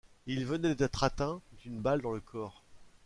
Il 0.25 0.47
venait 0.47 0.73
d'être 0.73 1.03
atteint 1.03 1.41
d'une 1.61 1.79
balle 1.79 2.01
dans 2.01 2.11
le 2.11 2.21
corps. 2.21 2.63